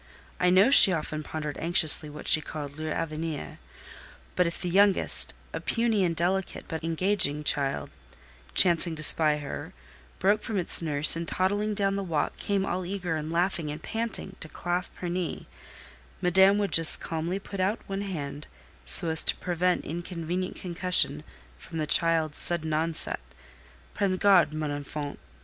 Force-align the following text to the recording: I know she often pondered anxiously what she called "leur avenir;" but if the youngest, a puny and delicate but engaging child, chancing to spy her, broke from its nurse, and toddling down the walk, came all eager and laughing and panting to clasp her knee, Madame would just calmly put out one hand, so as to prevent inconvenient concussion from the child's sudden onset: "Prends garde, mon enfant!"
I 0.39 0.49
know 0.49 0.71
she 0.71 0.91
often 0.91 1.21
pondered 1.21 1.59
anxiously 1.59 2.09
what 2.09 2.27
she 2.27 2.41
called 2.41 2.75
"leur 2.79 2.91
avenir;" 2.91 3.59
but 4.35 4.47
if 4.47 4.59
the 4.59 4.67
youngest, 4.67 5.35
a 5.53 5.59
puny 5.59 6.03
and 6.03 6.15
delicate 6.15 6.65
but 6.67 6.83
engaging 6.83 7.43
child, 7.43 7.91
chancing 8.55 8.95
to 8.95 9.03
spy 9.03 9.37
her, 9.37 9.73
broke 10.17 10.41
from 10.41 10.57
its 10.57 10.81
nurse, 10.81 11.15
and 11.15 11.27
toddling 11.27 11.75
down 11.75 11.97
the 11.97 12.03
walk, 12.03 12.35
came 12.37 12.65
all 12.65 12.83
eager 12.83 13.15
and 13.15 13.31
laughing 13.31 13.69
and 13.69 13.83
panting 13.83 14.35
to 14.39 14.49
clasp 14.49 14.95
her 14.95 15.07
knee, 15.07 15.45
Madame 16.19 16.57
would 16.57 16.71
just 16.71 16.99
calmly 16.99 17.37
put 17.37 17.59
out 17.59 17.79
one 17.85 18.01
hand, 18.01 18.47
so 18.85 19.09
as 19.09 19.23
to 19.23 19.35
prevent 19.35 19.85
inconvenient 19.85 20.55
concussion 20.55 21.23
from 21.59 21.77
the 21.77 21.85
child's 21.85 22.39
sudden 22.39 22.73
onset: 22.73 23.19
"Prends 23.93 24.17
garde, 24.17 24.51
mon 24.51 24.71
enfant!" 24.71 25.19